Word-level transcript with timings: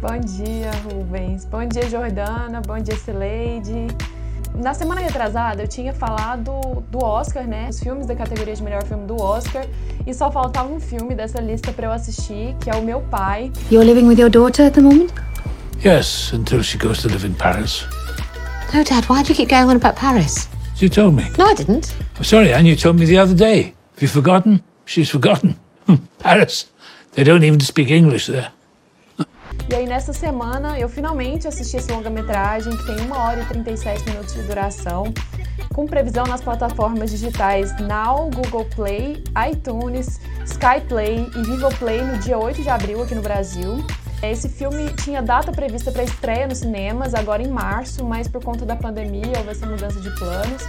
Bom 0.00 0.18
dia, 0.18 0.70
Rubens. 0.82 1.44
Bom 1.44 1.66
dia, 1.66 1.86
Jordana. 1.90 2.62
Bom 2.62 2.78
dia, 2.78 2.96
Cileide. 2.96 3.88
Na 4.54 4.72
semana 4.72 5.02
retrasada 5.02 5.62
eu 5.62 5.68
tinha 5.68 5.92
falado 5.92 6.82
do 6.90 7.04
Oscar, 7.04 7.46
né? 7.46 7.68
Os 7.68 7.80
filmes 7.80 8.06
da 8.06 8.14
categoria 8.14 8.54
de 8.54 8.62
melhor 8.62 8.82
filme 8.84 9.06
do 9.06 9.20
Oscar. 9.20 9.66
E 10.06 10.14
só 10.14 10.32
faltava 10.32 10.72
um 10.72 10.80
filme 10.80 11.14
dessa 11.14 11.38
lista 11.38 11.70
para 11.70 11.86
eu 11.86 11.92
assistir, 11.92 12.56
que 12.62 12.70
é 12.70 12.74
O 12.74 12.82
Meu 12.82 13.02
Pai. 13.02 13.52
You're 13.70 13.84
living 13.86 14.08
with 14.08 14.18
your 14.18 14.30
daughter 14.30 14.66
at 14.66 14.72
the 14.72 14.80
moment? 14.80 15.12
Yes, 15.84 16.32
until 16.32 16.62
she 16.62 16.78
goes 16.78 17.02
to 17.02 17.08
live 17.08 17.26
in 17.26 17.34
Paris. 17.34 17.84
No, 18.72 18.82
Dad, 18.82 19.04
why 19.06 19.22
do 19.22 19.28
you 19.28 19.34
keep 19.34 19.50
going 19.50 19.68
on 19.68 19.76
about 19.76 19.96
Paris? 19.96 20.48
You 20.78 20.88
told 20.88 21.14
me. 21.14 21.24
No, 21.36 21.44
I 21.44 21.54
didn't. 21.54 21.94
I'm 22.16 22.24
sorry, 22.24 22.54
Anne, 22.54 22.64
you 22.64 22.74
told 22.74 22.98
me 22.98 23.04
the 23.04 23.18
other 23.18 23.34
day. 23.34 23.74
Have 23.96 24.02
you 24.02 24.08
forgotten? 24.08 24.62
She's 24.86 25.10
forgotten. 25.10 25.56
Paris. 26.18 26.70
They 27.12 27.22
don't 27.22 27.44
even 27.44 27.60
speak 27.60 27.90
English 27.90 28.28
there. 28.28 28.50
E 29.70 29.74
aí, 29.76 29.86
nessa 29.86 30.12
semana, 30.12 30.76
eu 30.80 30.88
finalmente 30.88 31.46
assisti 31.46 31.76
esse 31.76 31.92
longa-metragem, 31.92 32.76
que 32.76 32.86
tem 32.86 33.06
1 33.06 33.12
hora 33.12 33.40
e 33.40 33.46
37 33.46 34.04
minutos 34.10 34.34
de 34.34 34.42
duração, 34.42 35.14
com 35.72 35.86
previsão 35.86 36.26
nas 36.26 36.40
plataformas 36.40 37.08
digitais 37.12 37.70
Now, 37.78 38.28
Google 38.34 38.64
Play, 38.74 39.22
iTunes, 39.48 40.20
Sky 40.44 40.80
Play 40.88 41.30
e 41.36 41.42
Vivo 41.44 41.72
Play 41.78 42.02
no 42.02 42.18
dia 42.18 42.36
8 42.36 42.62
de 42.62 42.68
abril 42.68 43.00
aqui 43.00 43.14
no 43.14 43.22
Brasil. 43.22 43.86
Esse 44.20 44.48
filme 44.48 44.92
tinha 44.94 45.22
data 45.22 45.52
prevista 45.52 45.92
para 45.92 46.02
estreia 46.02 46.48
nos 46.48 46.58
cinemas 46.58 47.14
agora 47.14 47.40
em 47.40 47.48
março, 47.48 48.04
mas 48.04 48.26
por 48.26 48.42
conta 48.42 48.66
da 48.66 48.74
pandemia 48.74 49.38
houve 49.38 49.50
essa 49.50 49.66
mudança 49.66 50.00
de 50.00 50.10
planos. 50.18 50.64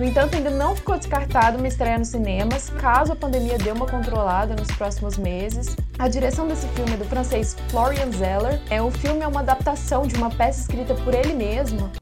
No 0.00 0.06
entanto, 0.06 0.34
ainda 0.34 0.48
não 0.48 0.74
ficou 0.74 0.96
descartado 0.96 1.58
uma 1.58 1.68
estreia 1.68 1.98
nos 1.98 2.08
cinemas, 2.08 2.70
caso 2.70 3.12
a 3.12 3.16
pandemia 3.16 3.58
dê 3.58 3.70
uma 3.70 3.86
controlada 3.86 4.56
nos 4.56 4.68
próximos 4.68 5.18
meses. 5.18 5.76
A 5.98 6.08
direção 6.08 6.48
desse 6.48 6.66
filme 6.68 6.94
é 6.94 6.96
do 6.96 7.04
francês 7.04 7.54
Florian 7.68 8.10
Zeller. 8.10 8.58
É, 8.70 8.80
o 8.80 8.90
filme 8.90 9.20
é 9.20 9.26
uma 9.26 9.40
adaptação 9.40 10.06
de 10.06 10.14
uma 10.14 10.30
peça 10.30 10.62
escrita 10.62 10.94
por 11.04 11.12
ele 11.12 11.34
mesmo. 11.34 11.92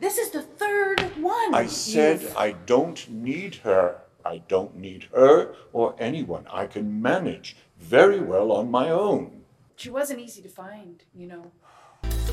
This 0.00 0.16
is 0.16 0.30
the 0.30 0.42
third 0.42 1.10
one. 1.20 1.60
I 1.60 1.66
said 1.66 2.20
I 2.36 2.54
don't 2.66 3.10
need 3.10 3.60
her. 3.64 3.96
I 4.24 4.40
don't 4.48 4.78
need 4.78 5.08
her 5.12 5.56
or 5.72 5.96
anyone. 5.98 6.44
I 6.48 6.68
can 6.68 6.84
manage 6.84 7.56
very 7.76 8.20
well 8.20 8.52
on 8.52 8.70
my 8.70 8.92
own. 8.92 9.42
She 9.76 9.90
wasn't 9.90 10.20
easy 10.20 10.40
to 10.40 10.48
find, 10.48 11.02
you 11.12 11.26
know. 11.26 11.50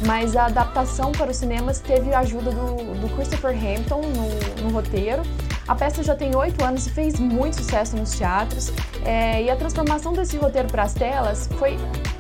Mas 0.06 0.36
a 0.36 0.46
adaptação 0.46 1.12
para 1.12 1.32
os 1.32 1.38
cinemas 1.38 1.80
teve 1.80 2.14
a 2.14 2.20
ajuda 2.20 2.52
do, 2.52 3.00
do 3.00 3.16
Christopher 3.16 3.52
Hampton 3.56 4.02
no, 4.02 4.64
no, 4.64 4.74
roteiro. 4.74 5.22
A 5.68 5.76
peça 5.76 6.04
já 6.04 6.16
tem 6.16 6.36
oito 6.36 6.64
anos 6.64 6.88
e 6.88 6.90
fez 6.90 7.20
muito 7.20 7.58
sucesso 7.58 7.96
nos 7.96 8.12
teatros, 8.12 8.72
é, 9.06 9.44
e 9.44 9.50
a 9.50 9.56
transformação 9.56 10.14
desse 10.14 10.38
roteiro 10.38 10.68
para 10.68 10.84
as 10.84 10.94
telas 10.94 11.48
foi 11.58 11.78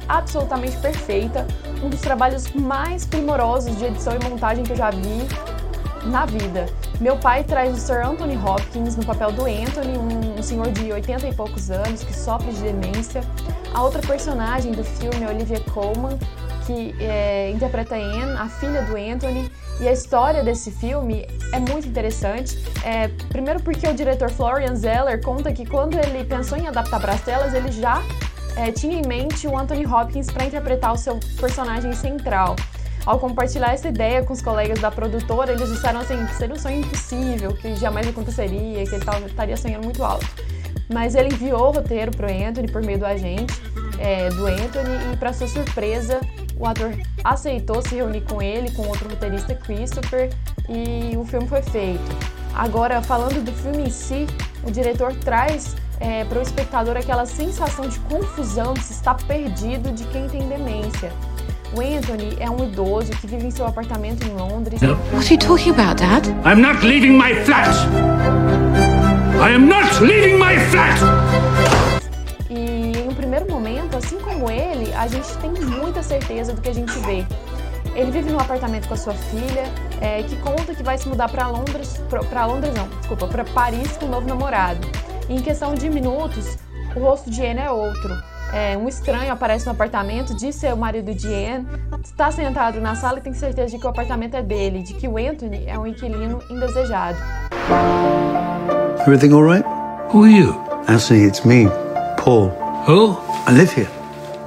absolutamente 0.07 0.77
perfeita, 0.77 1.47
um 1.83 1.89
dos 1.89 2.01
trabalhos 2.01 2.51
mais 2.53 3.05
primorosos 3.05 3.75
de 3.77 3.85
edição 3.85 4.13
e 4.15 4.29
montagem 4.29 4.63
que 4.63 4.71
eu 4.71 4.77
já 4.77 4.91
vi 4.91 5.27
na 6.05 6.25
vida. 6.25 6.65
Meu 6.99 7.17
pai 7.17 7.43
traz 7.43 7.73
o 7.73 7.77
Sir 7.77 8.05
Anthony 8.05 8.37
Hopkins 8.37 8.95
no 8.95 9.05
papel 9.05 9.31
do 9.31 9.45
Anthony, 9.45 9.97
um, 9.97 10.41
senhor 10.41 10.71
de 10.71 10.91
80 10.91 11.27
e 11.27 11.33
poucos 11.33 11.71
anos 11.71 12.03
que 12.03 12.13
sofre 12.13 12.51
de 12.51 12.61
demência. 12.61 13.21
A 13.73 13.81
outra 13.81 14.01
personagem 14.01 14.71
do 14.71 14.83
filme 14.83 15.25
Olivia 15.25 15.59
Colman, 15.71 16.17
que 16.65 16.95
é, 16.99 17.49
interpreta 17.51 17.95
Anne, 17.95 18.37
a 18.37 18.47
filha 18.47 18.81
do 18.83 18.95
Anthony. 18.95 19.51
E 19.79 19.87
a 19.87 19.91
história 19.91 20.43
desse 20.43 20.71
filme 20.71 21.27
é 21.51 21.59
muito 21.59 21.87
interessante. 21.87 22.57
É, 22.83 23.07
primeiro 23.29 23.61
porque 23.61 23.87
o 23.87 23.93
diretor 23.93 24.29
Florian 24.29 24.75
Zeller 24.75 25.21
conta 25.21 25.51
que 25.51 25.65
quando 25.65 25.97
ele 25.97 26.23
pensou 26.23 26.57
em 26.57 26.67
adaptar 26.67 26.99
para 26.99 27.13
as 27.13 27.21
telas, 27.21 27.53
ele 27.53 27.71
já 27.71 28.01
é, 28.55 28.71
tinha 28.71 28.99
em 28.99 29.07
mente 29.07 29.47
o 29.47 29.57
Anthony 29.57 29.85
Hopkins 29.85 30.27
para 30.27 30.45
interpretar 30.45 30.93
o 30.93 30.97
seu 30.97 31.19
personagem 31.39 31.93
central. 31.93 32.55
Ao 33.05 33.17
compartilhar 33.17 33.73
essa 33.73 33.87
ideia 33.87 34.21
com 34.21 34.31
os 34.31 34.41
colegas 34.41 34.79
da 34.79 34.91
produtora, 34.91 35.51
eles 35.51 35.69
disseram 35.69 36.01
assim 36.01 36.23
que 36.27 36.35
seria 36.35 36.55
um 36.55 36.59
sonho 36.59 36.81
impossível, 36.81 37.53
que 37.53 37.75
jamais 37.75 38.07
aconteceria, 38.07 38.85
que 38.85 38.93
ele 38.93 39.25
estaria 39.25 39.57
sonhando 39.57 39.83
muito 39.83 40.03
alto. 40.03 40.27
Mas 40.93 41.15
ele 41.15 41.33
enviou 41.33 41.69
o 41.69 41.71
roteiro 41.71 42.11
para 42.11 42.27
o 42.27 42.47
Anthony 42.47 42.67
por 42.67 42.83
meio 42.83 42.99
do 42.99 43.05
agente 43.05 43.53
é, 44.01 44.29
do 44.29 44.47
Anthony 44.47 45.13
e, 45.13 45.17
para 45.17 45.31
sua 45.31 45.47
surpresa, 45.47 46.19
o 46.57 46.65
ator 46.65 46.91
aceitou 47.23 47.81
se 47.81 47.95
reunir 47.95 48.21
com 48.21 48.41
ele, 48.41 48.71
com 48.71 48.87
outro 48.87 49.07
roteirista, 49.07 49.53
Christopher, 49.53 50.29
e 50.67 51.15
o 51.15 51.23
filme 51.23 51.47
foi 51.47 51.61
feito. 51.61 52.01
Agora, 52.55 53.01
falando 53.01 53.43
do 53.43 53.51
filme 53.51 53.83
em 53.83 53.89
si, 53.89 54.27
o 54.63 54.71
diretor 54.71 55.13
traz 55.15 55.75
é, 55.99 56.25
para 56.25 56.39
o 56.39 56.41
espectador 56.41 56.97
aquela 56.97 57.25
sensação 57.25 57.87
de 57.87 57.99
confusão, 57.99 58.73
de 58.73 58.83
se 58.83 58.93
estar 58.93 59.15
perdido 59.15 59.91
de 59.91 60.03
quem 60.05 60.27
tem 60.27 60.47
demência. 60.49 61.11
O 61.73 61.79
Anthony 61.79 62.35
é 62.39 62.49
um 62.49 62.65
idoso 62.65 63.11
que 63.11 63.27
vive 63.27 63.47
em 63.47 63.51
seu 63.51 63.65
apartamento 63.65 64.27
em 64.27 64.33
Londres. 64.33 64.81
What 64.81 65.25
are 65.25 65.33
you 65.33 65.37
talking 65.37 65.71
about, 65.71 66.01
Dad? 66.01 66.27
I'm 66.43 66.61
not 66.61 66.85
leaving 66.85 67.17
my 67.17 67.33
flat! 67.45 67.69
I 69.39 69.53
am 69.53 69.67
not 69.67 70.01
leaving 70.01 70.37
my 70.37 70.57
flat! 70.69 70.99
Assim 74.03 74.19
como 74.19 74.49
ele, 74.49 74.91
a 74.93 75.07
gente 75.07 75.37
tem 75.37 75.51
muita 75.51 76.01
certeza 76.01 76.53
do 76.53 76.61
que 76.61 76.69
a 76.69 76.73
gente 76.73 76.91
vê. 76.99 77.25
Ele 77.95 78.09
vive 78.09 78.31
num 78.31 78.39
apartamento 78.39 78.87
com 78.87 78.93
a 78.93 78.97
sua 78.97 79.13
filha, 79.13 79.63
é, 80.01 80.23
que 80.23 80.35
conta 80.37 80.73
que 80.73 80.81
vai 80.81 80.97
se 80.97 81.07
mudar 81.07 81.29
para 81.29 81.47
Londres, 81.47 82.01
para 82.29 82.45
Londres 82.45 82.73
não, 82.73 82.87
desculpa, 82.87 83.27
para 83.27 83.43
Paris 83.45 83.97
com 83.97 84.05
um 84.05 84.09
novo 84.09 84.27
namorado. 84.27 84.87
E 85.29 85.35
em 85.35 85.41
questão 85.41 85.75
de 85.75 85.89
minutos, 85.89 86.57
o 86.95 86.99
rosto 86.99 87.29
de 87.29 87.45
Anne 87.45 87.59
é 87.59 87.69
outro. 87.69 88.15
É, 88.53 88.77
um 88.77 88.87
estranho 88.87 89.31
aparece 89.31 89.65
no 89.65 89.71
apartamento, 89.71 90.35
diz 90.35 90.55
ser 90.55 90.73
o 90.73 90.77
marido 90.77 91.13
de 91.13 91.27
Anne, 91.27 91.67
está 92.03 92.31
sentado 92.31 92.81
na 92.81 92.95
sala 92.95 93.19
e 93.19 93.21
tem 93.21 93.33
certeza 93.33 93.69
de 93.69 93.79
que 93.79 93.85
o 93.85 93.89
apartamento 93.89 94.35
é 94.35 94.41
dele, 94.41 94.83
de 94.83 94.93
que 94.93 95.07
o 95.07 95.17
Anthony 95.17 95.65
é 95.67 95.77
um 95.77 95.85
inquilino 95.85 96.41
indesejado. 96.49 97.17
Everything 99.01 99.33
all 99.33 99.43
right? 99.43 99.65
Who 100.13 100.23
are 100.23 100.31
you? 100.31 100.53
Actually, 100.87 101.25
it's 101.25 101.45
me, 101.45 101.67
Paul. 102.17 102.60
Who? 102.87 103.15
I 103.45 103.51
live 103.53 103.71
here. 103.71 103.91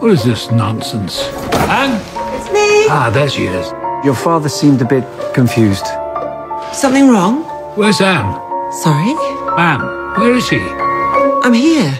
What 0.00 0.10
is 0.10 0.24
this 0.24 0.50
nonsense? 0.50 1.22
Anne? 1.70 2.00
It's 2.34 2.50
me. 2.50 2.86
Ah, 2.90 3.08
there 3.08 3.28
she 3.28 3.46
is. 3.46 3.70
Your 4.04 4.16
father 4.16 4.48
seemed 4.48 4.82
a 4.82 4.84
bit 4.84 5.04
confused. 5.32 5.86
Something 6.72 7.10
wrong? 7.10 7.44
Where's 7.76 8.00
Anne? 8.00 8.34
Sorry? 8.72 9.14
Anne, 9.56 9.86
where 10.18 10.34
is 10.34 10.44
she? 10.48 10.58
I'm 11.44 11.54
here. 11.54 11.94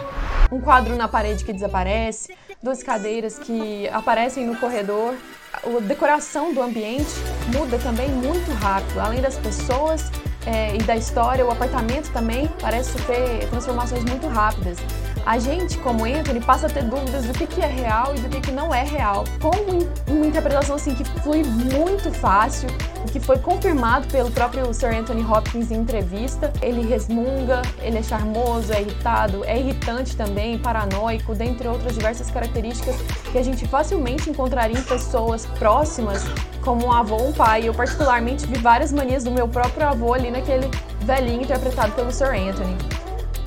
Um 0.51 0.61
quadro 0.61 0.97
na 0.97 1.07
parede 1.07 1.45
que 1.45 1.53
desaparece, 1.53 2.35
duas 2.61 2.83
cadeiras 2.83 3.39
que 3.39 3.89
aparecem 3.91 4.45
no 4.45 4.57
corredor. 4.57 5.15
A 5.53 5.81
decoração 5.83 6.53
do 6.53 6.61
ambiente 6.61 7.15
muda 7.57 7.79
também 7.79 8.09
muito 8.11 8.53
rápido. 8.61 8.99
Além 8.99 9.21
das 9.21 9.37
pessoas 9.37 10.11
é, 10.45 10.75
e 10.75 10.79
da 10.83 10.97
história, 10.97 11.47
o 11.47 11.51
apartamento 11.53 12.11
também 12.13 12.51
parece 12.61 12.99
ter 13.03 13.49
transformações 13.51 14.05
muito 14.05 14.27
rápidas. 14.27 14.79
A 15.27 15.39
gente, 15.39 15.79
como 15.79 16.05
Anthony, 16.05 16.39
passa 16.39 16.67
a 16.67 16.71
ter 16.71 16.85
dúvidas 16.85 17.25
do 17.25 17.33
que, 17.33 17.47
que 17.47 17.63
é 17.63 17.67
real 17.67 18.15
e 18.15 18.21
do 18.21 18.29
que, 18.29 18.43
que 18.43 18.53
não 18.53 18.75
é 18.75 18.83
real. 18.83 19.25
Com 19.41 19.51
uma 20.13 20.27
interpretação 20.27 20.77
assim 20.77 20.95
que 20.95 21.03
flui 21.23 21.43
muito 21.43 22.13
fácil, 22.13 22.69
o 23.03 23.11
que 23.11 23.19
foi 23.19 23.39
confirmado 23.39 24.07
pelo 24.09 24.31
próprio 24.31 24.73
Sir 24.75 24.95
Anthony 24.95 25.25
Hopkins 25.25 25.71
em 25.71 25.77
entrevista. 25.77 26.53
Ele 26.61 26.87
resmunga, 26.87 27.63
ele 27.81 27.99
é 27.99 28.03
charmoso, 28.03 28.71
é 28.75 28.83
irritado, 28.83 29.43
é 29.47 29.59
irritante 29.59 30.15
também, 30.15 30.59
paranoico, 30.59 31.35
dentre 31.35 31.69
outras 31.69 31.95
diversas 31.95 32.31
características 32.31 32.97
que 33.33 33.39
a 33.39 33.43
gente 33.43 33.67
facilmente 33.67 34.29
encontraria 34.29 34.79
em 34.79 34.83
pessoas 34.83 35.47
próximas, 35.59 36.23
como 36.63 36.87
um 36.87 36.93
avô 36.93 37.17
ou 37.17 37.29
um 37.29 37.33
pai. 37.33 37.67
Eu 37.67 37.73
particularmente 37.73 38.47
vi 38.47 38.59
várias 38.59 38.93
manias 38.93 39.25
do 39.25 39.31
meu 39.31 39.49
próprio 39.49 39.89
avô 39.89 40.13
ali 40.13 40.31
naquele 40.31 40.69
velhinho 41.01 41.43
interpretado 41.43 41.93
pelo 41.93 42.13
Sir 42.13 42.29
Anthony. 42.29 43.04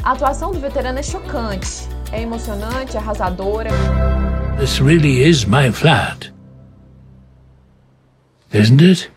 A 0.08 0.12
atuação 0.12 0.54
do 0.54 0.60
veterano 0.62 1.00
é 1.00 1.04
chocante, 1.04 1.86
é 2.14 2.22
emocionante, 2.22 2.96
é 2.96 2.98
arrasadora. 2.98 3.70
This 4.58 4.80
really 4.80 5.22
is 5.22 5.44
my 5.44 5.70
flat. 5.70 6.32
Isn't 8.54 8.82
it? 8.82 9.12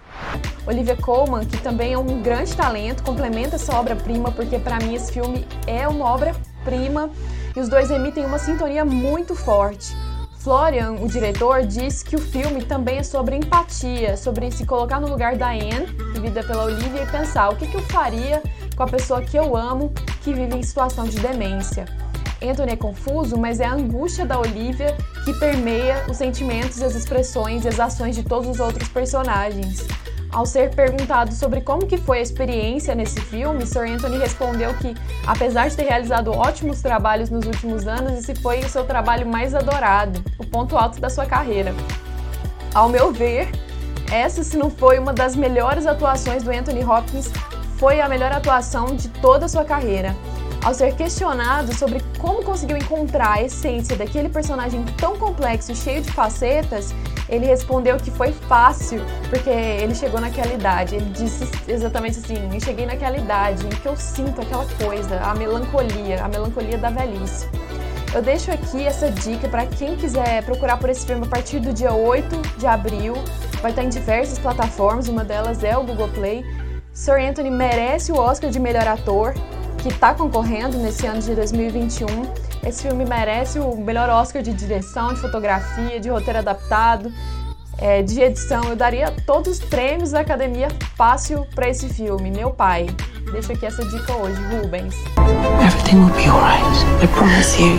Olivia 0.66 0.96
Colman, 0.96 1.46
que 1.46 1.58
também 1.58 1.92
é 1.92 1.98
um 1.98 2.20
grande 2.20 2.56
talento, 2.56 3.04
complementa 3.04 3.54
essa 3.54 3.72
obra-prima, 3.76 4.32
porque 4.32 4.58
para 4.58 4.78
mim 4.78 4.96
esse 4.96 5.12
filme 5.12 5.46
é 5.64 5.86
uma 5.86 6.06
obra-prima 6.06 7.08
e 7.54 7.60
os 7.60 7.68
dois 7.68 7.88
emitem 7.88 8.26
uma 8.26 8.40
sintonia 8.40 8.84
muito 8.84 9.36
forte. 9.36 9.96
Florian, 10.40 10.94
o 10.94 11.06
diretor, 11.06 11.62
diz 11.62 12.02
que 12.02 12.16
o 12.16 12.18
filme 12.18 12.64
também 12.64 12.98
é 12.98 13.02
sobre 13.04 13.36
empatia, 13.36 14.16
sobre 14.16 14.50
se 14.50 14.66
colocar 14.66 14.98
no 14.98 15.06
lugar 15.06 15.36
da 15.36 15.50
Anne, 15.50 15.86
vivida 16.14 16.42
pela 16.42 16.64
Olivia, 16.64 17.02
e 17.02 17.06
pensar 17.06 17.50
o 17.50 17.56
que, 17.56 17.68
que 17.68 17.76
eu 17.76 17.82
faria 17.82 18.42
com 18.80 18.84
a 18.84 18.88
pessoa 18.88 19.20
que 19.20 19.36
eu 19.36 19.54
amo, 19.54 19.92
que 20.22 20.32
vive 20.32 20.56
em 20.56 20.62
situação 20.62 21.04
de 21.04 21.20
demência. 21.20 21.84
Anthony 22.42 22.72
é 22.72 22.76
confuso, 22.76 23.36
mas 23.36 23.60
é 23.60 23.66
a 23.66 23.74
angústia 23.74 24.24
da 24.24 24.38
Olivia 24.38 24.96
que 25.22 25.34
permeia 25.34 26.06
os 26.08 26.16
sentimentos, 26.16 26.80
as 26.80 26.94
expressões 26.94 27.66
e 27.66 27.68
as 27.68 27.78
ações 27.78 28.16
de 28.16 28.22
todos 28.22 28.48
os 28.48 28.58
outros 28.58 28.88
personagens. 28.88 29.86
Ao 30.32 30.46
ser 30.46 30.74
perguntado 30.74 31.34
sobre 31.34 31.60
como 31.60 31.86
que 31.86 31.98
foi 31.98 32.20
a 32.20 32.22
experiência 32.22 32.94
nesse 32.94 33.20
filme, 33.20 33.66
Sir 33.66 33.82
Anthony 33.82 34.16
respondeu 34.16 34.72
que, 34.72 34.94
apesar 35.26 35.68
de 35.68 35.76
ter 35.76 35.84
realizado 35.84 36.32
ótimos 36.32 36.80
trabalhos 36.80 37.28
nos 37.28 37.44
últimos 37.44 37.86
anos, 37.86 38.14
esse 38.14 38.34
foi 38.40 38.60
o 38.60 38.68
seu 38.70 38.84
trabalho 38.84 39.26
mais 39.26 39.54
adorado, 39.54 40.24
o 40.38 40.46
ponto 40.46 40.78
alto 40.78 40.98
da 40.98 41.10
sua 41.10 41.26
carreira. 41.26 41.74
Ao 42.74 42.88
meu 42.88 43.12
ver, 43.12 43.50
essa, 44.10 44.42
se 44.42 44.56
não 44.56 44.70
foi 44.70 44.98
uma 44.98 45.12
das 45.12 45.36
melhores 45.36 45.86
atuações 45.86 46.42
do 46.42 46.50
Anthony 46.50 46.82
Hopkins, 46.82 47.30
foi 47.80 47.98
a 47.98 48.08
melhor 48.10 48.30
atuação 48.30 48.94
de 48.94 49.08
toda 49.08 49.46
a 49.46 49.48
sua 49.48 49.64
carreira. 49.64 50.14
Ao 50.62 50.74
ser 50.74 50.94
questionado 50.94 51.74
sobre 51.74 52.04
como 52.18 52.44
conseguiu 52.44 52.76
encontrar 52.76 53.38
a 53.38 53.42
essência 53.42 53.96
daquele 53.96 54.28
personagem 54.28 54.84
tão 54.98 55.16
complexo 55.16 55.74
cheio 55.74 56.02
de 56.02 56.12
facetas, 56.12 56.94
ele 57.26 57.46
respondeu 57.46 57.96
que 57.96 58.10
foi 58.10 58.32
fácil, 58.32 59.00
porque 59.30 59.48
ele 59.48 59.94
chegou 59.94 60.20
naquela 60.20 60.52
idade. 60.52 60.96
Ele 60.96 61.08
disse 61.10 61.48
exatamente 61.66 62.18
assim: 62.18 62.50
eu 62.52 62.60
cheguei 62.60 62.84
naquela 62.84 63.16
idade 63.16 63.64
em 63.64 63.70
que 63.70 63.86
eu 63.86 63.96
sinto 63.96 64.42
aquela 64.42 64.66
coisa, 64.84 65.18
a 65.20 65.34
melancolia, 65.34 66.22
a 66.22 66.28
melancolia 66.28 66.76
da 66.76 66.90
velhice. 66.90 67.48
Eu 68.12 68.20
deixo 68.20 68.50
aqui 68.50 68.84
essa 68.84 69.10
dica 69.10 69.48
para 69.48 69.64
quem 69.64 69.96
quiser 69.96 70.42
procurar 70.44 70.76
por 70.76 70.90
esse 70.90 71.06
filme 71.06 71.24
a 71.24 71.28
partir 71.28 71.60
do 71.60 71.72
dia 71.72 71.94
8 71.94 72.58
de 72.58 72.66
abril. 72.66 73.14
Vai 73.62 73.70
estar 73.70 73.84
em 73.84 73.88
diversas 73.88 74.38
plataformas, 74.38 75.08
uma 75.08 75.24
delas 75.24 75.64
é 75.64 75.78
o 75.78 75.84
Google 75.84 76.08
Play. 76.08 76.44
Sir 76.92 77.20
Anthony 77.20 77.50
merece 77.50 78.12
o 78.12 78.16
Oscar 78.16 78.50
de 78.50 78.58
melhor 78.58 78.86
ator 78.86 79.34
que 79.78 79.88
está 79.88 80.12
concorrendo 80.12 80.76
nesse 80.78 81.06
ano 81.06 81.20
de 81.20 81.34
2021. 81.34 82.06
Esse 82.66 82.82
filme 82.82 83.04
merece 83.04 83.58
o 83.58 83.76
melhor 83.76 84.10
Oscar 84.10 84.42
de 84.42 84.52
direção, 84.52 85.14
de 85.14 85.20
fotografia, 85.20 85.98
de 85.98 86.10
roteiro 86.10 86.40
adaptado, 86.40 87.10
é, 87.78 88.02
de 88.02 88.20
edição. 88.20 88.62
Eu 88.64 88.76
daria 88.76 89.10
todos 89.26 89.58
os 89.58 89.64
prêmios 89.64 90.10
da 90.10 90.20
academia 90.20 90.68
fácil 90.96 91.46
para 91.54 91.68
esse 91.68 91.88
filme. 91.88 92.30
Meu 92.30 92.50
pai. 92.50 92.86
Deixa 93.32 93.52
aqui 93.52 93.64
essa 93.64 93.84
dica 93.84 94.12
hoje, 94.14 94.40
Rubens. 94.44 94.94
Everything 95.64 96.00
will 96.00 96.14
be 96.14 96.28
alright. 96.28 96.62
I 97.02 97.06
promise 97.06 97.58
you. 97.58 97.78